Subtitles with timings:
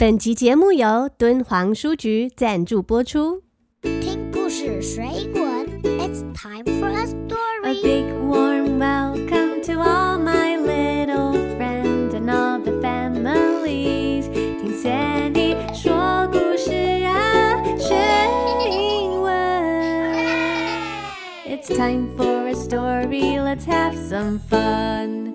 [0.00, 3.42] 本集节目由敦煌书局赞助播出。
[3.82, 7.06] 听故事水滚，It's time for a
[7.66, 7.82] A story.
[7.82, 14.28] big warm welcome to all my little friends and all the families。
[14.30, 16.72] 听 Sandy 说故事
[17.04, 17.96] 啊，学
[18.70, 19.32] 英文。
[21.46, 23.40] It's time for a story.
[23.40, 25.32] Let's have some fun.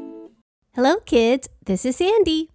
[0.73, 1.47] Hello, kids.
[1.65, 2.49] This is Sandy.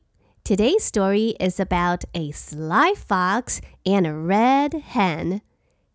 [0.44, 5.40] Today's story is about a sly fox and a red hen.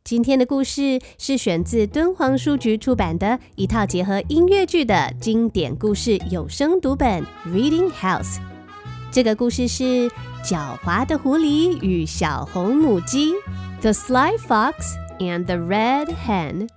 [0.04, 8.38] 今天的故事是选自敦煌书局出版的一套结合音乐剧的经典故事有声读本《Reading House》。
[9.12, 10.10] 这个故事是
[10.44, 13.34] 狡猾的狐狸与小红母鸡
[13.82, 14.74] （The Sly Fox
[15.20, 16.68] and the Red Hen）。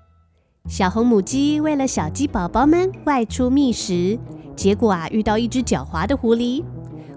[0.69, 4.19] 小红母鸡为了小鸡宝宝们外出觅食，
[4.55, 6.63] 结果啊遇到一只狡猾的狐狸。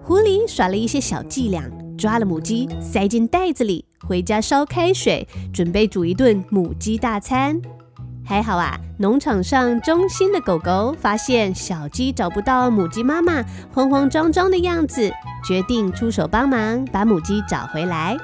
[0.05, 1.63] 狐狸耍了一些小伎俩，
[1.97, 7.61] 抓了母鸡塞进袋子里，回家烧开水，准备煮一顿母鸡大餐。
[8.25, 15.13] 还好啊，农场上忠心的狗狗发现小鸡找不到母鸡妈妈，慌慌张张的样子，
[15.47, 18.17] 决定出手帮忙把母鸡找回来。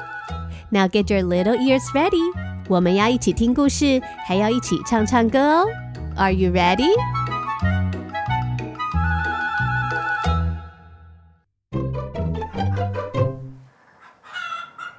[0.71, 2.33] Now get your little ears ready，
[2.69, 5.67] 我们要一起听故事，还要一起唱唱歌哦。
[6.17, 6.89] Are you ready？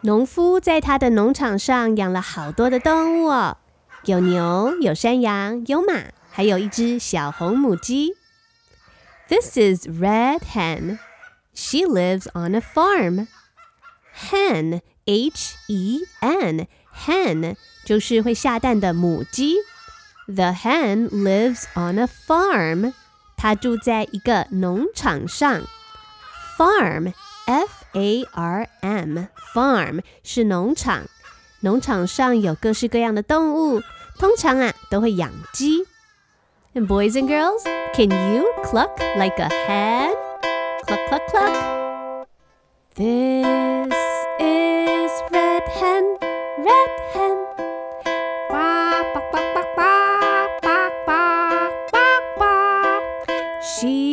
[0.02, 3.58] 农夫在他的农场上养了好多的动物哦，
[4.06, 8.14] 有牛，有山羊，有马，还有一只小红母鸡。
[9.28, 11.00] This is Red Hen.
[11.53, 13.28] She lives on a farm.
[14.16, 19.58] Hen, H E N, hen 就是会下蛋的母鸡。
[20.28, 22.94] The hen lives on a farm.
[23.36, 25.63] 它住在一个农场上。
[26.58, 27.13] Farm,
[27.45, 29.19] F A R M,
[29.55, 31.03] farm 是农场。
[31.61, 33.81] 农场上有各式各样的动物，
[34.19, 35.84] 通常啊都会养鸡。
[36.75, 37.62] And boys and girls,
[37.94, 40.12] can you cluck like a hen?
[40.87, 42.27] Cluck, cluck, cluck.
[42.97, 43.94] This
[44.38, 46.05] is Red Hen,
[46.59, 47.37] Red Hen.
[48.50, 53.03] Quack, quack, quack, quack, quack, quack, quack, quack.
[53.62, 54.07] She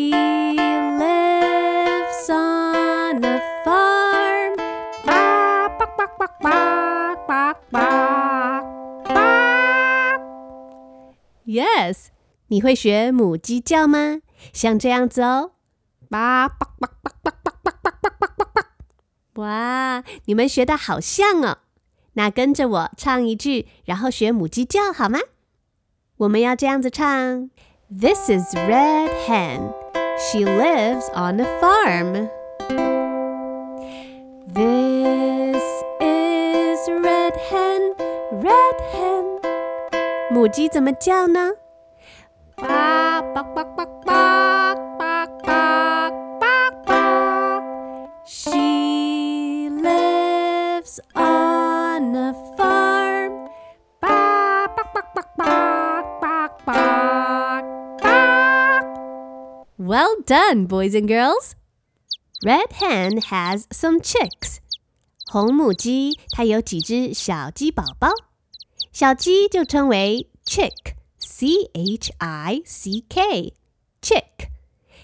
[12.48, 14.20] 你会学母鸡叫吗？
[14.52, 15.52] 像这样子哦。
[16.08, 18.62] 叭叭叭叭叭叭叭叭叭叭叭叭。
[19.42, 21.58] 哇，你们学的好像哦。
[22.12, 25.18] 那跟着我唱一句，然后学母鸡叫好吗？
[26.18, 27.50] 我们要这样子唱
[27.90, 29.72] ：This is Red Hen.
[30.18, 32.28] She lives on a farm.
[34.54, 35.62] This
[36.00, 37.94] is Red Hen.
[38.40, 39.40] Red Hen.
[40.30, 41.50] 母鸡怎么叫呢？
[42.55, 46.09] 叭叭叭叭叭叭叭
[46.39, 47.63] 叭叭。
[48.25, 53.49] She lives on a farm.
[53.99, 57.61] 叭叭叭叭叭叭叭
[57.97, 58.81] 叭。
[59.77, 61.55] Well done, boys and girls.
[62.43, 64.59] Red hen has some chicks.
[65.31, 68.09] 红母鸡它有几只小鸡宝宝，
[68.91, 70.29] 小鸡就称为
[71.35, 74.49] chick，c h i c k，chick。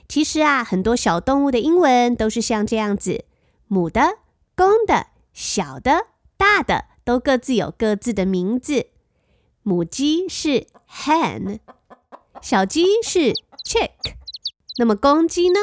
[0.08, 3.26] 其实啊，很多小动物的英文都是像这样子，
[3.68, 4.20] 母的、
[4.56, 6.08] 公的、小的、
[6.38, 8.88] 大的都各自有各自的名字。
[9.64, 11.60] 母鸡是 hen，
[12.42, 13.34] 小鸡是
[13.66, 13.92] chick。
[14.78, 15.60] 那么公鸡呢？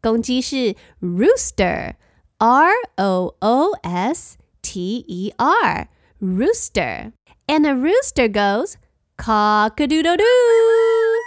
[0.00, 8.76] 公鸡是 rooster，r o o s t e r，rooster。And a rooster goes
[9.20, 11.20] cock a doodle doo.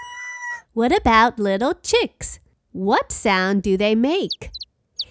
[0.74, 2.40] What about little chicks?
[2.72, 4.52] What sound do they make?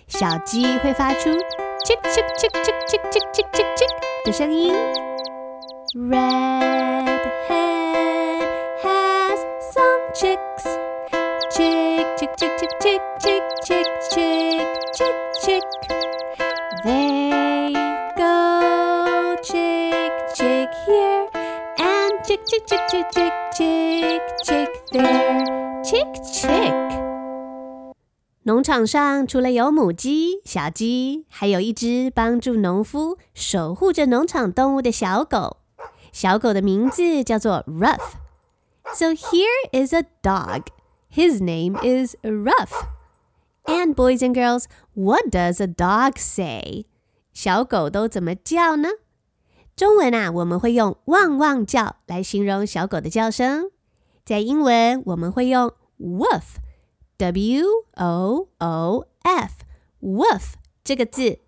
[0.06, 1.30] 小鸡会发出
[1.84, 4.72] chick chick chick chick chick chick chick chick chick 的声音。
[5.94, 8.42] Red hen
[8.82, 9.40] has
[9.72, 10.64] some chicks.
[11.50, 15.91] Chick chick chick chick chick chick chick chick chick chick.
[22.42, 25.82] chick chick chick chick chick chick chick there.
[25.84, 26.74] Chick chick.
[28.42, 35.58] 农场上除了有母鸡、小鸡，还有一只帮助农夫守护着农场动物的小狗。
[36.12, 40.64] 小狗的名字叫做 Ruff。So here is a dog.
[41.12, 42.72] His name is Ruff.
[43.64, 44.64] And boys and girls,
[44.94, 46.86] what does a dog say?
[47.34, 48.88] 小狗都怎么叫呢？
[49.75, 53.71] 中文啊，我们会用汪汪叫来形容小狗的叫声。
[54.23, 57.65] 在英文，我们会用 woof，w
[57.95, 60.41] o o f，woof
[60.83, 61.39] 这个字。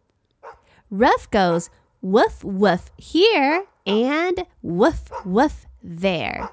[0.90, 1.68] Ruff goes
[2.02, 5.52] woof woof here and woof woof
[5.84, 6.50] there。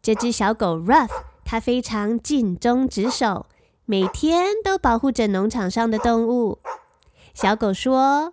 [0.00, 1.10] 这只小狗 Ruff，
[1.44, 3.44] 它非常尽忠职守，
[3.84, 6.60] 每天都保护着农场上的动物。
[7.34, 8.32] 小狗说。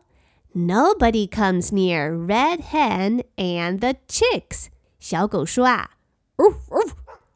[0.54, 4.68] Nobody comes near Red Hen and the chicks。
[4.98, 5.90] 小狗说啊，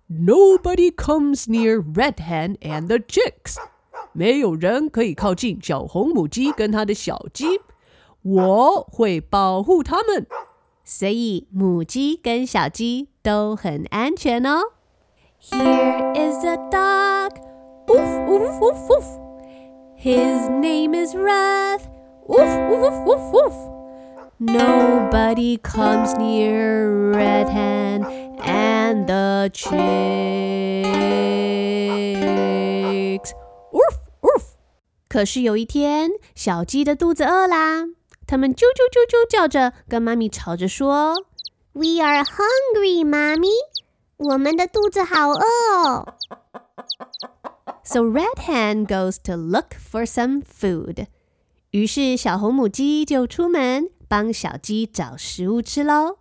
[0.08, 3.56] Nobody comes near Red Hen and the chicks。
[4.12, 7.60] 没有人可以靠近小红母鸡跟它的小鸡，
[8.22, 10.26] 我会保护它们。
[10.82, 14.72] 所以母鸡跟小鸡都很安全哦。
[15.40, 17.38] Here is a dog.
[17.86, 19.04] Woof, woof, woof, woof.
[19.96, 21.82] His name is Ruff.
[22.26, 23.54] Woof, woof, woof, woof.
[24.38, 28.04] Nobody comes near Red Hen
[28.42, 29.70] and the chicks.
[33.72, 34.54] Woof, woof.
[35.08, 37.84] 可是有一天，小鸡的肚子饿啦，
[38.26, 41.24] 它们啾啾啾啾叫着，跟妈咪吵着说：“
[41.72, 43.48] We are hungry, 妈咪，
[44.16, 45.44] 我们的肚子好饿
[45.84, 46.14] 哦。”
[47.84, 51.08] So Red Hen goes to look for some food.
[51.75, 56.19] 于是，小红母鸡就出门帮小鸡找食物吃喽。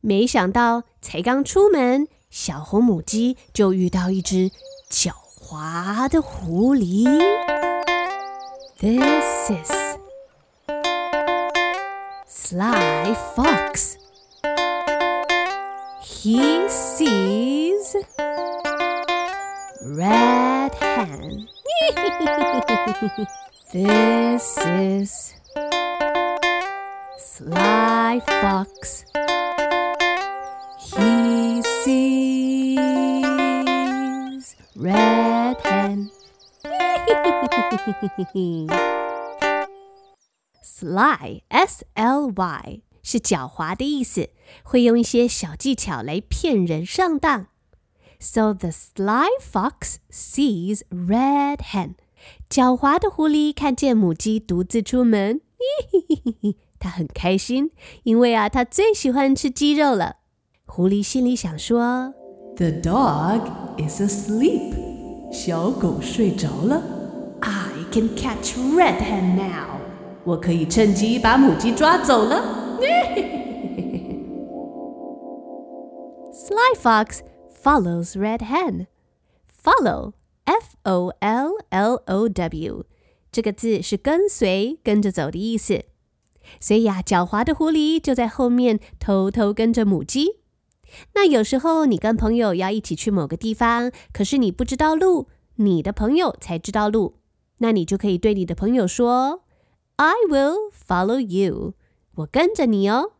[0.00, 4.50] 没想到，才刚出门，小红母鸡就遇到一只
[4.90, 7.04] 狡猾的狐狸。
[8.80, 9.70] This is
[12.26, 13.94] Sly Fox.
[16.02, 17.94] He sees
[19.80, 21.46] Red Hen.
[23.75, 25.33] This is
[27.17, 29.05] Sly Fox.
[30.79, 32.77] He sees
[34.75, 36.09] Red Hen.
[40.63, 44.29] Sly, S-L-Y 是狡猾的意思，
[44.63, 47.47] 会用一些小技巧来骗人上当。
[48.19, 51.95] So the sly fox sees Red Hen.
[52.49, 57.71] 狡猾的狐狸看见母鸡独自出门，嘿嘿嘿嘿，它很开心，
[58.03, 60.17] 因为啊，它最喜欢吃鸡肉了。
[60.65, 62.13] 狐狸心里想说：“
[62.55, 63.41] The dog
[63.77, 64.73] is asleep。”
[65.31, 66.81] 小狗睡着了。
[67.39, 69.79] I can catch red hen now。
[70.23, 72.79] 我可以趁机把母鸡抓走了。
[76.31, 77.19] Sly fox
[77.63, 78.87] follows red hen.
[79.63, 80.13] Follow
[80.45, 82.85] F O L L O W
[83.31, 85.85] 这个字是跟随、跟着走的意思，
[86.59, 90.39] 所以呀，狡猾的狐狸就在后面偷偷跟着母鸡。
[91.13, 97.15] 那有时候你跟朋友要一起去某个地方，可是你不知道路，你的朋友才知道路，
[97.59, 99.47] 那你就可以对你的朋友说：“
[99.95, 101.75] I will follow you。”
[102.15, 103.13] 我跟着你哦，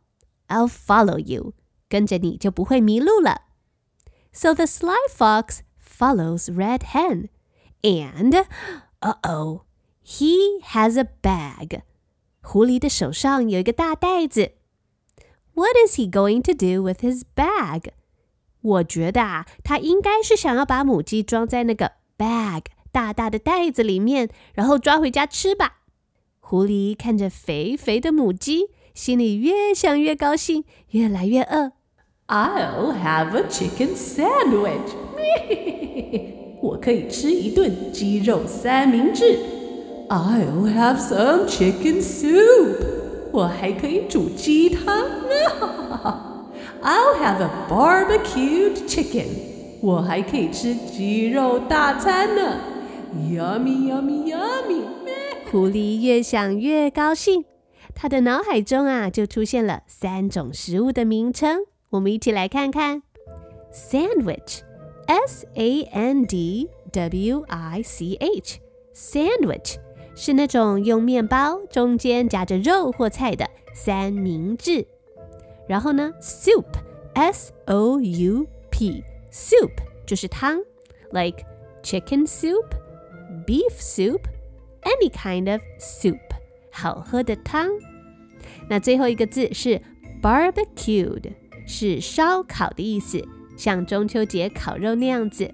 [0.49, 1.53] I'll follow you。
[1.87, 3.41] 跟着你就不会迷路了。
[4.31, 5.59] So the sly fox
[5.95, 7.29] follows Red Hen.
[7.81, 8.45] And,
[9.01, 9.61] uh oh,
[10.03, 11.81] he has a bag.
[12.41, 14.53] 狐狸的手上有一个大袋子。
[15.53, 17.91] What is he going to do with his bag?
[18.61, 25.79] 我觉得啊，他应该是想要把母鸡装在那个 bag 大大的袋子里面，然后抓回家吃吧。
[26.39, 31.73] 狐狸看着肥肥的母鸡，心里越想越高兴，越来越饿。
[32.27, 34.95] I'll have a chicken sandwich.
[36.61, 39.37] 我可以吃一顿鸡肉三明治。
[40.07, 42.77] I'll have some chicken soup.
[43.31, 45.07] 我还可以煮鸡汤。
[46.81, 49.25] I'll have a barbecued chicken.
[49.81, 52.59] 我还可以吃鸡肉大餐呢。
[53.13, 54.83] Yummy, yummy, yummy.
[55.51, 57.43] 狐狸越想越高兴，
[57.93, 61.59] 他的脑海中啊就出现了三种食物的名称。
[61.95, 63.03] 我们一起来看看，
[63.73, 69.75] sandwich，s a n d w i c h，sandwich
[70.15, 74.85] 是那种用面包中间夹着肉或菜的三明治。
[75.67, 79.71] 然后呢，soup，s o u p，soup
[80.05, 80.59] 就是汤，
[81.11, 81.43] like
[81.83, 86.19] chicken soup，beef soup，any kind of soup，
[86.71, 87.69] 好喝的汤。
[88.69, 89.81] 那最后一个字是
[90.21, 91.31] barbecued。
[91.66, 93.22] 是烧烤的意思，
[93.56, 95.52] 像中秋节烤肉那样子。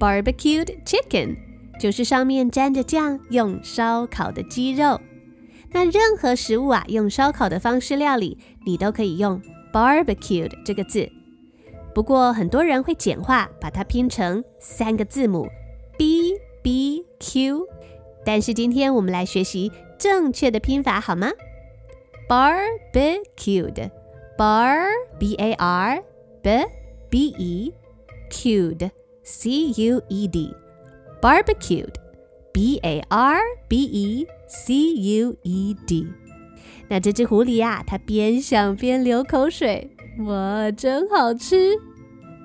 [0.00, 1.36] Barbecued chicken
[1.78, 5.00] 就是上面沾着酱，用烧烤的鸡肉。
[5.70, 9.40] 那任何食物啊，用烧烤的方式料理，你都可以用
[9.72, 11.10] barbecued 这个字。
[11.94, 15.48] 不过很多人会简化，把它拼成三个字母
[15.96, 16.32] b
[16.62, 17.66] b q。
[18.24, 21.30] 但是今天我们来学习正确的拼法，好吗
[22.28, 23.90] ？Barbecued
[24.36, 24.86] bar
[25.18, 26.02] b a r
[26.42, 26.64] b
[27.10, 27.72] b e
[28.30, 28.90] q u e d
[29.22, 31.94] c u e d，barbecued。
[32.52, 36.06] B A R B E C U E D。
[36.88, 41.72] 那这只狐狸呀、它边想边流口水，哇，真好吃！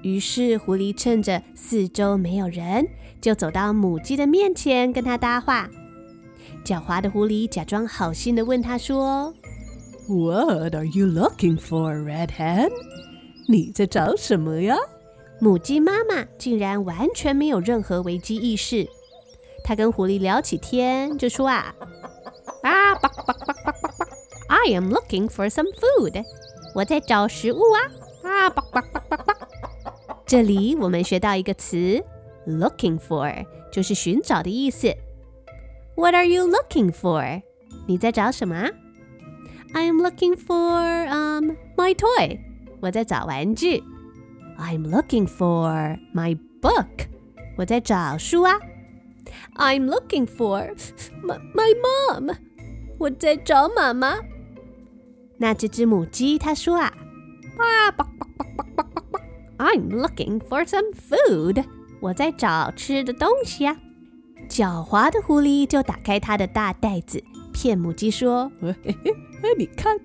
[0.02, 2.88] 于是狐狸趁着四周没有人，
[3.22, 5.70] 就走到母鸡的面前，跟它搭话。
[6.66, 9.32] 狡猾的狐狸假装好心的问它说
[10.10, 12.72] What are you looking for, Red Hen？
[13.48, 14.76] 你在找什么呀
[15.40, 18.90] ？：“母鸡妈妈竟然完全没有任何危机意识。”
[19.64, 21.76] 她跟狐狸聊起天，就说啊
[22.64, 24.08] 啊，叭叭叭叭叭叭
[24.48, 26.24] ，I am looking for some food。
[26.74, 27.78] 我在找食物啊
[28.24, 29.38] 啊，叭叭叭叭叭。
[30.26, 32.04] 这里我们学到一个词
[32.48, 34.92] ，looking for，就是寻找的意思。
[35.94, 37.44] What are you looking for？
[37.88, 38.70] 你在找什么
[39.73, 39.81] 啊？
[39.81, 42.39] I am looking for um my toy。
[42.81, 43.83] 我在找玩具。
[44.59, 47.09] I'm looking for my book。
[47.57, 48.55] 我在找书啊。
[49.57, 50.75] I'm looking for
[51.23, 52.37] my my mom。
[52.99, 54.17] 我在找妈妈。
[55.39, 56.93] 那这只母鸡它说啊，
[57.59, 59.21] 啊叭叭叭叭叭叭叭，
[59.73, 61.65] I'm looking for some food。
[62.01, 63.77] 我在找吃的东西啊。
[64.49, 68.95] 狡猾的狐狸就打开它的大袋子， 骗母鸡说嘿嘿
[69.43, 69.97] 嘿，你看，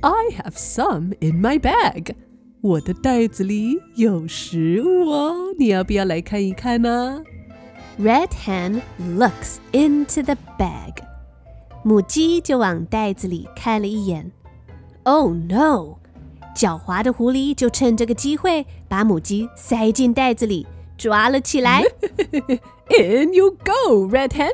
[0.00, 2.14] I have some in my bag。
[2.60, 7.22] 我的袋子里有食物哦，你要不要来看一看呢？
[8.00, 11.04] ：“Red hen looks into the bag。”
[11.84, 14.32] 母鸡就往袋子里看了一眼。
[15.02, 15.98] Oh no！
[16.56, 20.66] 狡猾的狐狸就趁这个机会把母鸡塞进袋子里，
[20.96, 21.82] 抓了起来。
[22.88, 24.52] In you go, Red Hen！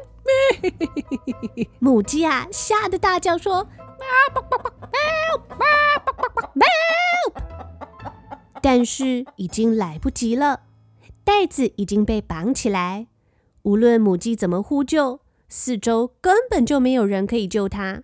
[1.79, 3.67] 母鸡啊，吓得大叫说
[3.99, 4.45] ：“Help！
[8.61, 10.61] 但是已经来不及了，
[11.23, 13.07] 袋子已经被绑起来。
[13.61, 18.01] 无论母鸡怎么呼救，四周根本就没有人可以救它。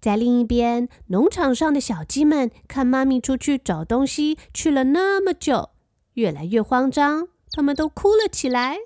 [0.00, 5.70] 在另一边，农场上的小鸡们看妈咪出去找东西去了那么久，
[6.14, 8.78] 越来越慌张，它们都哭了起来。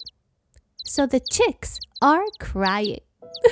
[0.84, 3.01] So the chicks are crying.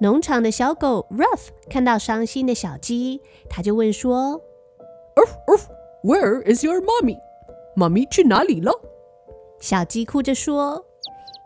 [0.00, 4.40] 农场的小狗 Ruff 看到伤心的小鸡，他就问说
[6.02, 7.18] Where is your mommy？
[7.76, 10.84] 妈咪去哪里了？：“小鸡哭着说，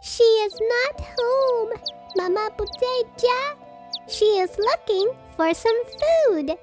[0.02, 1.78] She is not home.
[2.16, 2.80] 妈妈不在
[3.16, 3.28] 家。
[4.08, 5.76] She is looking for some
[6.30, 6.56] food.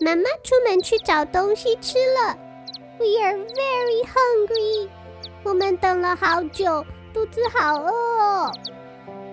[0.00, 2.38] 妈妈出门去找东西吃了。
[2.98, 4.88] We are very hungry.
[5.42, 6.84] 我们等了好久，
[7.15, 8.51] 肚子好饿哦。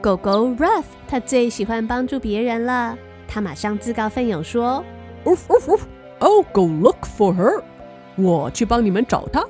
[0.00, 2.96] 狗狗 Ruff 它最喜欢帮助别人了。
[3.26, 4.84] 它马上自告奋勇说
[5.24, 5.80] Oof, oof, oof.
[6.20, 7.60] I'll go look for her。
[8.14, 9.44] 我去帮你们找她。：“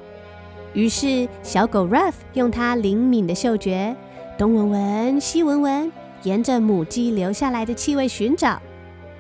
[0.73, 3.95] 于是小狗 Ruff 用它灵敏的嗅觉，
[4.39, 8.59] 东闻闻，西闻闻，沿着母鸡留下来的气味寻找。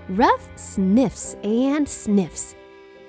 [0.09, 2.53] Ruff sniffs and sniffs.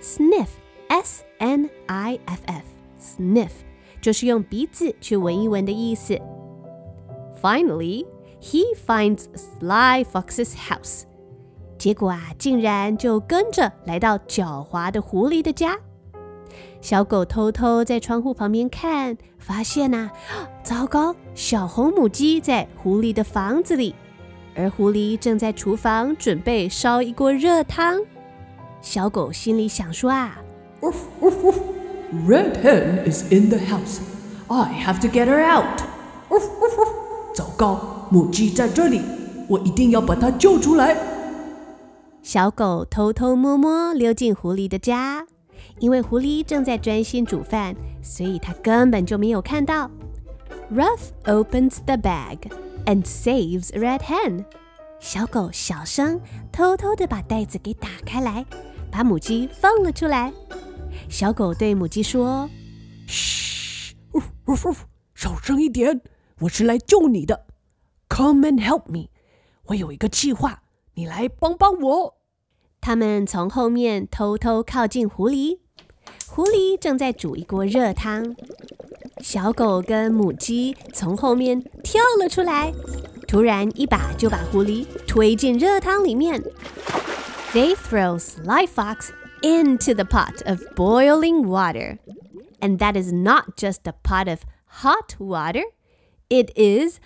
[0.01, 0.48] Sniff,
[0.89, 2.63] S N I F F,
[3.00, 3.51] sniff
[4.03, 6.19] 就是用鼻子去闻一闻的意思。
[7.41, 8.05] Finally,
[8.41, 11.03] he finds Sly Fox's house.
[11.77, 15.77] 结果啊，竟然就跟着来到狡猾的狐狸的家。
[16.81, 20.12] 小狗偷偷在窗户旁边看，发现呐、
[20.63, 23.95] 糟糕，小红母鸡在狐狸的房子里，
[24.53, 28.01] 而狐狸正在厨房准备烧一锅热汤。
[28.81, 30.41] 小狗心里想说啊
[30.81, 31.82] ，Oof, oof, oof.
[32.13, 35.82] Red Hen Is In The House，I Have To Get Her Out。
[37.34, 39.01] 糟糕，母鸡在这里，
[39.48, 40.96] 我一定要把它救出来。
[42.22, 45.25] 小狗偷偷摸摸溜进狐狸的家，
[45.79, 49.89] 因为狐狸正在专心煮饭，所以它根本就没有看到。
[50.72, 52.38] Ruff opens the bag
[52.86, 54.46] and saves Red Hen。
[55.00, 58.46] 小狗小声偷偷地把袋子给打开来，
[58.91, 60.32] 把母鸡放了出来。
[61.13, 62.50] 小狗对母鸡说
[63.05, 64.17] 嘘，呜
[64.48, 64.75] 呜呜，
[65.13, 66.01] 小声一点，
[66.39, 67.46] 我是来救你的。
[68.10, 69.10] Come and help me，
[69.65, 70.63] 我有一个计划，
[70.96, 72.15] 你来帮帮我。
[72.82, 75.60] ：“他们从后面偷偷靠近狐狸，
[76.25, 78.36] 狐狸正在煮一锅热汤。
[79.20, 82.74] 小狗跟母鸡从后面跳了出来，
[83.27, 86.43] 突然一把就把狐狸推进热汤里面。
[87.53, 89.10] They throw Sly Fox
[89.42, 91.99] into the pot of boiling water.
[92.61, 95.62] And that is not just a pot of hot water,
[96.28, 96.99] it is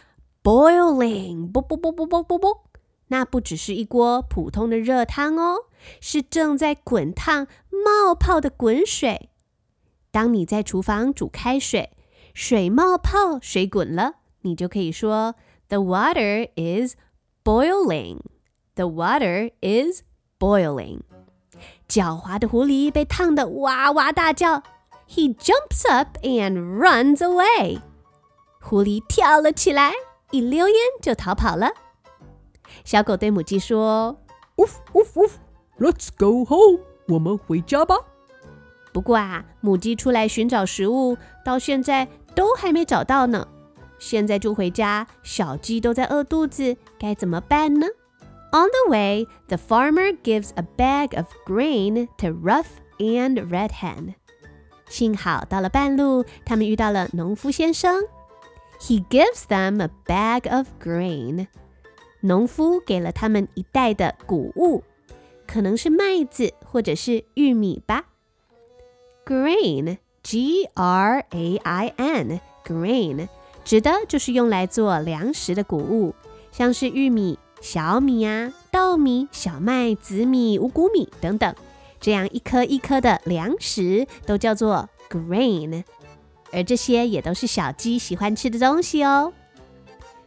[0.42, 1.52] boiling.
[1.52, 2.64] 啵啵啵啵啵啵啵。
[3.08, 5.66] 那不只是一锅普通的热汤哦，
[6.00, 9.28] 是正在滚烫、冒泡的滚水。
[10.10, 11.90] 当你在厨房煮开水，
[12.32, 15.34] 水冒泡，水滚了，你就可以说
[15.68, 16.96] The water is
[17.44, 18.20] boiling.
[18.74, 20.02] The water is
[20.38, 21.00] boiling.
[21.87, 24.61] 狡猾的狐狸被烫得哇哇大叫
[25.09, 27.79] ，He jumps up and runs away.
[28.61, 29.93] 狐狸跳了起来，
[30.31, 31.69] 一溜烟就逃跑了。
[32.83, 34.17] 小狗对母鸡说
[34.57, 37.95] ，Woof woof woof，Let's go home，我们回家吧。
[38.91, 43.47] 不过啊，母鸡出来寻找食物，到现在都还没找到呢。
[43.99, 47.87] 现在就回家，小鸡都在饿肚子，该怎么办呢
[48.52, 52.66] ？On the way, the farmer gives a bag of grain to Ruff
[52.98, 54.14] and Red Hen.
[54.88, 58.04] 幸好到了半路，他们遇到了农夫先生。
[58.78, 61.46] He gives them a bag of grain.
[62.20, 64.84] 农夫给了他们一袋的谷物，
[65.46, 68.04] 可能是麦子或者是玉米吧。
[69.24, 71.20] Grain, G-R-A-I-N,
[72.66, 73.28] grain，
[73.64, 76.14] 指的就是用来做粮食的谷物，
[76.50, 77.38] 像是玉米。
[77.61, 81.53] 小米啊，稻米、小麦、紫米、五谷米等等，
[81.99, 85.83] 这样一颗一颗的粮食都叫做 grain，
[86.51, 89.33] 而这些也都是小鸡喜欢吃的东西哦。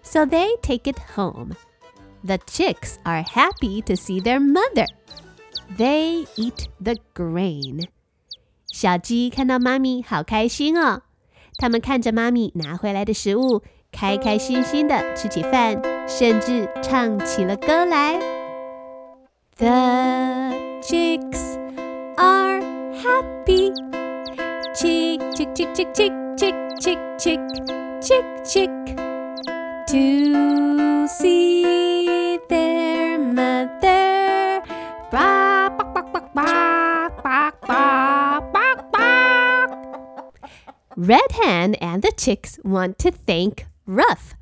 [0.03, 1.55] So they take it home.
[2.23, 4.87] The chicks are happy to see their mother.
[5.77, 7.89] They eat the grain.
[8.67, 11.03] 小鸡看到妈咪好开心哦，
[11.57, 13.63] 他们看着妈咪拿回来的食物。
[13.93, 18.20] 开开心心的吃起饭，甚至唱起了歌来。
[19.58, 21.58] The chicks
[22.18, 22.62] are
[22.94, 23.72] happy.
[24.76, 27.40] Chick, chick, chick, chick, chick, chick, chick, chick,
[28.02, 28.72] chick, chick.
[29.88, 34.62] To see their mother.
[35.12, 39.72] Bark, bark, bark, bark, bark, bark, bark, bark.
[40.98, 44.34] Red Hen and the chicks want to thank Ruff，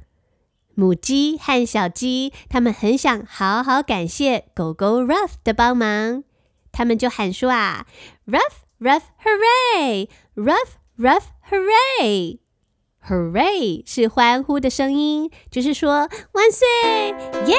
[0.79, 6.23] 母鸡和小鸡，他们很想好好感谢狗狗 Ruff 的帮忙，
[6.71, 7.85] 他们就喊说啊
[8.29, 16.64] ，Ruff Ruff Hooray，Ruff Ruff Hooray，Hooray 是欢呼的声音，就是说万岁，
[17.47, 17.57] 耶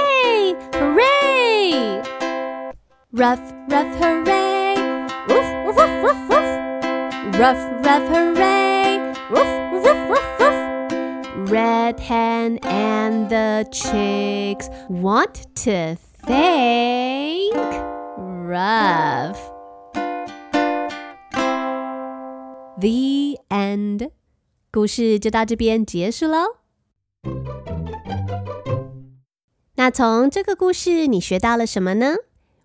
[0.71, 9.51] ，Hooray，Ruff Ruff Hooray，Ruff Ruff Ruff Ruff，Ruff Ruff Hooray，Ruff
[9.83, 10.58] Ruff Ruff Ruff。
[11.49, 17.55] Red Hen and the chicks want to thank
[18.45, 19.35] Ruff.
[22.79, 24.11] The end.
[24.71, 26.57] 故事就到这边结束喽。
[29.73, 32.13] 那从这个故事你学到了什么呢？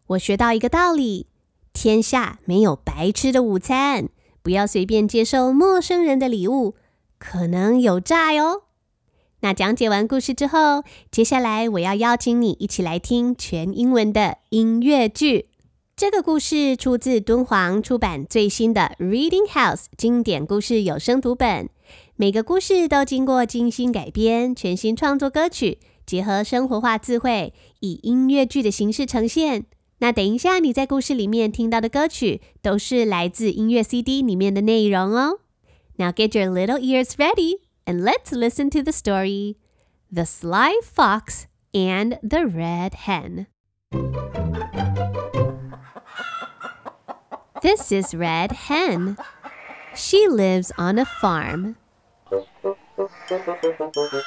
[0.08, 1.28] 我学到一个道理：
[1.72, 4.10] 天下没有白吃的午餐，
[4.42, 6.74] 不要随便接受陌生人的礼物，
[7.18, 8.64] 可能有诈哟。
[9.44, 15.50] 那讲解完故事之后，接下来我要邀请你一起来听全英文的音乐剧。
[15.94, 21.68] 这个故事出自敦煌出版最新的《Reading House》经典故事有声读本。
[22.16, 29.66] 每个故事都经过精心改编，全新创作歌曲，结合生活化智慧，以音乐剧的形式呈现。
[29.98, 35.40] 那等一下你在故事里面听到的歌曲，都是来自音乐 CD 里面的内容哦。
[35.96, 37.58] Now get your little ears ready.
[37.86, 39.56] And let's listen to the story
[40.10, 43.46] The Sly Fox and the Red Hen.
[47.62, 49.16] This is Red Hen.
[49.94, 51.76] She lives on a farm.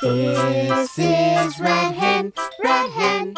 [0.01, 3.33] This is Red Hen, Red Hen.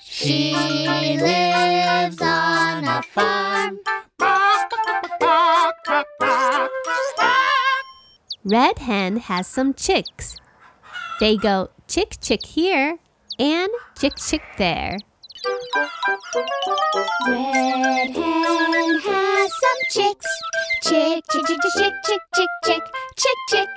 [0.00, 3.80] She lives on a farm.
[8.46, 10.36] Red Hen has some chicks.
[11.18, 12.98] They go chick chick here
[13.38, 14.98] and chick chick there.
[17.26, 20.26] Red Hen has some chicks.
[20.82, 22.82] Chick, chick, chick, chick, chick, chick, chick,
[23.16, 23.68] chick, chick.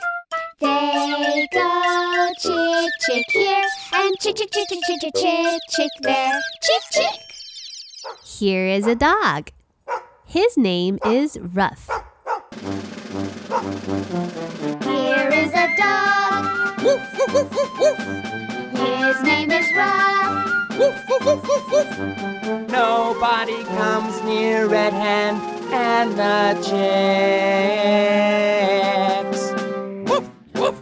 [0.59, 6.41] They go chick, chick here and chick, chick, chick, chick, chick, chick, chick, chick there.
[6.61, 7.19] Chick, chick.
[8.21, 9.51] Here is a dog.
[10.25, 11.89] His name is Ruff.
[13.47, 16.81] Here is a dog.
[16.83, 17.97] Woof woof woof woof.
[18.75, 20.51] His name is Ruff.
[22.69, 25.37] Nobody comes near Red Hen
[25.71, 26.55] and the
[29.31, 29.53] chicks.
[30.11, 30.81] Woof, woof.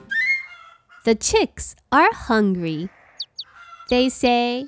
[1.04, 2.90] The chicks are hungry.
[3.92, 4.64] They say,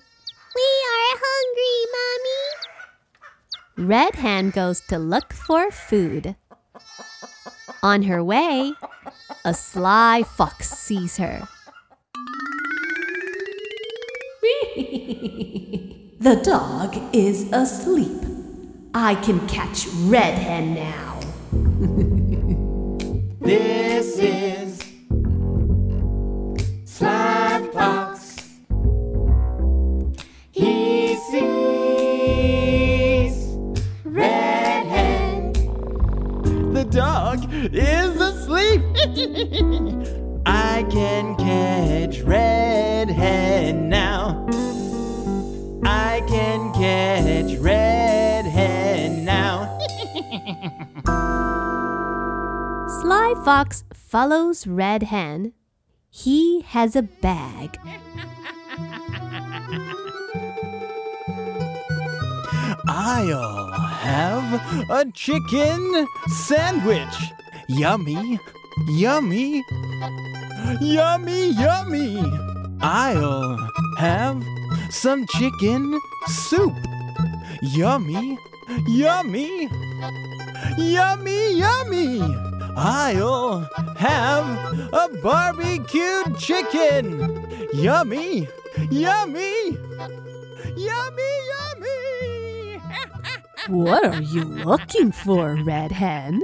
[0.56, 1.78] We are hungry,
[3.76, 3.90] Mommy.
[3.90, 6.36] Red Hen goes to look for food.
[7.84, 8.74] On her way,
[9.46, 11.48] a sly fox sees her.
[16.20, 18.22] The dog is asleep.
[18.94, 21.20] I can catch Red Hen now.
[23.40, 24.84] This is
[26.84, 28.07] Sly Fox.
[37.74, 38.82] Is asleep.
[40.46, 44.48] I can catch Red Hen now.
[45.84, 49.78] I can catch Red Hen now.
[53.02, 55.54] Sly Fox follows Red Hen.
[56.10, 57.78] He has a bag.
[62.90, 67.34] I'll have a chicken sandwich.
[67.70, 68.40] Yummy,
[68.88, 69.62] yummy,
[70.80, 72.18] yummy, yummy.
[72.80, 73.58] I'll
[73.98, 74.42] have
[74.90, 76.74] some chicken soup.
[77.62, 78.38] Yummy,
[78.88, 79.70] yummy,
[80.78, 82.22] yummy, yummy.
[82.78, 87.46] I'll have a barbecued chicken.
[87.74, 88.48] Yummy,
[88.90, 89.78] yummy,
[90.78, 92.82] yummy, yummy.
[93.68, 96.42] What are you looking for, Red Hen?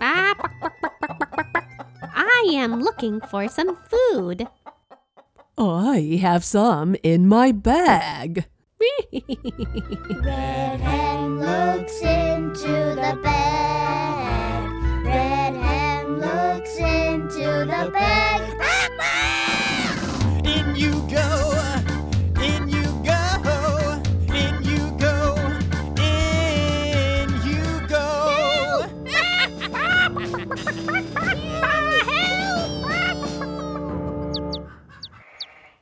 [0.00, 1.64] Ah, buck, buck, buck, buck, buck, buck, buck.
[2.14, 4.46] I am looking for some food.
[5.56, 8.46] I have some in my bag.
[10.22, 15.04] Red hen looks into the bag.
[15.04, 18.42] Red hen looks into the bag.
[20.44, 21.47] In you go,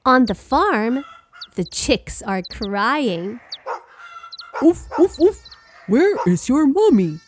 [0.06, 1.04] On the farm,
[1.56, 3.40] the chicks are crying,
[4.62, 5.42] Oof, oof, oof.
[5.88, 7.18] Where is your mommy?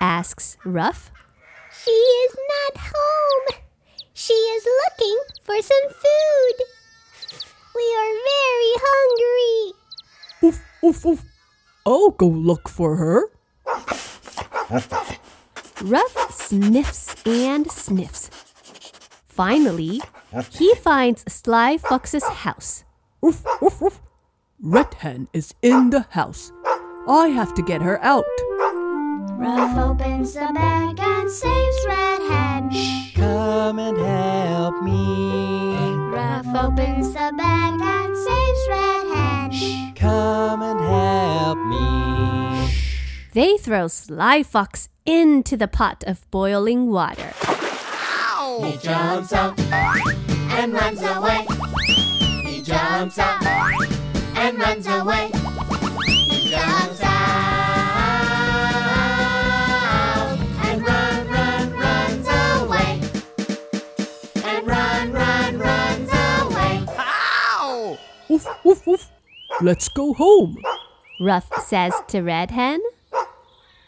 [0.00, 1.10] asks Ruff.
[1.84, 3.60] She is not home.
[4.14, 6.56] She is looking for some food.
[7.76, 9.76] We are very hungry.
[10.42, 11.24] Oof, oof, oof.
[11.84, 13.28] I'll go look for her.
[15.82, 18.30] Ruff sniffs and sniffs.
[19.32, 19.98] Finally,
[20.50, 22.84] he finds Sly Fox's house.
[23.24, 24.02] Oof, oof, oof.
[24.60, 26.52] Red Hen is in the house.
[27.08, 28.26] I have to get her out.
[29.40, 32.70] Ruff opens the bag and saves Red Hen.
[33.14, 35.76] Come and help me.
[36.12, 39.94] Ruff opens the bag and saves Red Hen.
[39.94, 42.70] Come and help me.
[43.32, 47.32] They throw Sly Fox into the pot of boiling water.
[48.60, 51.46] He jumps out and runs away.
[52.44, 53.42] He jumps out
[54.36, 55.30] and runs away.
[56.28, 58.28] He jumps out
[60.64, 63.00] and run, run, runs away.
[64.44, 66.84] And run, run, runs away.
[66.98, 67.98] Ow!
[68.30, 69.10] Oof, oof, oof.
[69.62, 70.58] Let's go home.
[71.20, 72.82] Ruff says to Red Hen.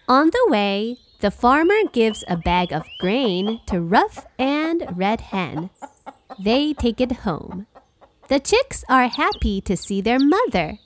[0.09, 5.71] On the way, the farmer gives a bag of grain to Ruff and Red Hen.
[6.39, 7.67] They take it home.
[8.29, 10.79] The chicks are happy to see their mother.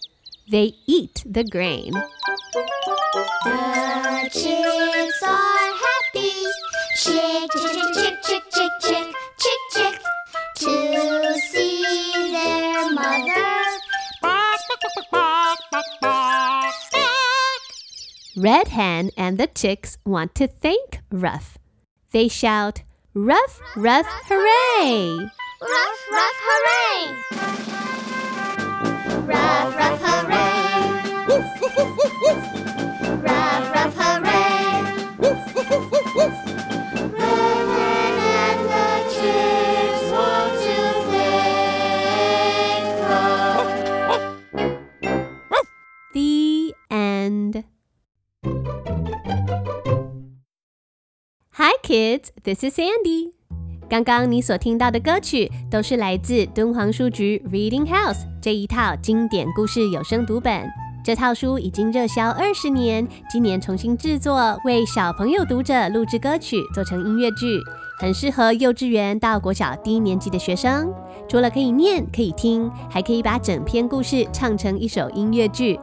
[0.51, 1.93] They eat the grain.
[3.45, 6.33] The chicks are happy.
[6.97, 7.78] Chick, chick,
[18.39, 21.59] Red Hen and the chicks want to thank Ruff.
[22.13, 25.29] They shout, Ruff, Ruff, hooray!
[25.61, 27.17] Ruff, ruff, hooray!
[29.27, 30.01] Ruff, ruff,
[32.15, 32.58] hooray!
[51.61, 53.33] Hi, kids, this is Sandy.
[53.91, 60.71] 刚刚你所听到的歌曲都是来自敦煌书局 Reading House 这一套经典故事有声读本。
[61.05, 67.59] 这套书已经热销二十年，今年重新制作，为小朋友读者录制歌曲，做成音乐剧，
[67.99, 70.95] 很适合幼稚园到国小低年级的学生。
[71.29, 75.77] 除了可以念、可以听，还可以把整篇故事唱成一首音乐剧。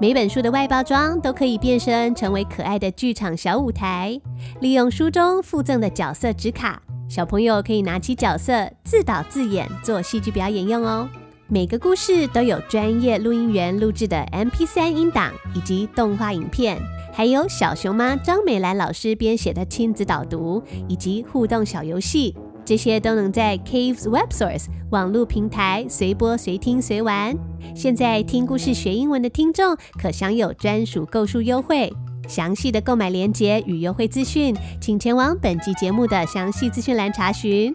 [0.00, 4.16] 每本书的外包装都可以变身成为可爱的剧场小舞台，
[4.60, 11.08] 利用书中附赠的角色纸卡，小朋友可以拿起角色自导自演做戏剧表演用哦。
[11.48, 16.78] 每个故事都有专业录音员录制的 MP3 音档以及动画影片，
[17.12, 22.36] 还有小熊妈张美兰老师编写的亲子导读以及互动小游戏。
[22.68, 27.34] 这些都能在 Caves Web Source 网络平台随播随听随玩。
[27.74, 31.90] 现在听故事学英文的听众可享有专属购书优惠。
[32.28, 37.74] 详细的购买链接与优惠资讯，请前往本集节目的详细资讯栏查询。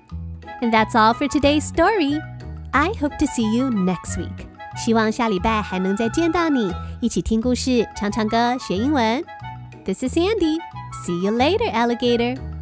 [0.61, 2.21] And that's all for today's story.
[2.69, 4.45] I hope to see you next week.
[4.77, 9.23] 希望下礼拜还能再见到你，一起听故事、唱唱歌、学英文。
[9.85, 10.59] This is Sandy.
[11.03, 12.52] See you later, alligator.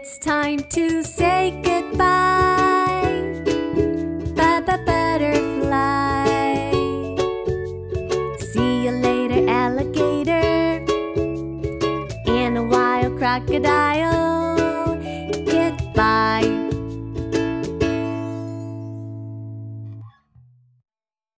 [0.00, 3.02] It's time to say goodbye.
[4.36, 6.28] Bye bye, butterfly.
[8.38, 10.84] See you later, alligator.
[12.28, 14.17] And a wild crocodile.